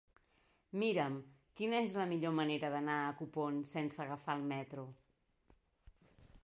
[0.83, 1.17] Mira'm
[1.59, 4.89] quina és la millor manera d'anar a Copons sense agafar el metro.